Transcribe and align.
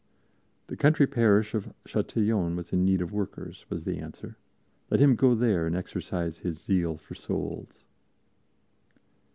The 0.65 0.75
country 0.75 1.05
parish 1.05 1.53
of 1.53 1.75
Châtillon 1.85 2.55
was 2.55 2.73
in 2.73 2.83
need 2.83 3.01
of 3.03 3.13
workers, 3.13 3.67
was 3.69 3.83
the 3.83 3.99
answer; 3.99 4.35
let 4.89 4.99
him 4.99 5.15
go 5.15 5.35
there 5.35 5.67
and 5.67 5.75
exercise 5.75 6.39
his 6.39 6.59
zeal 6.59 6.97
for 6.97 7.13
souls. 7.13 7.83